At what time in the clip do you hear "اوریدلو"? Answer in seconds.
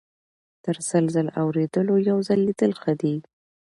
1.41-1.95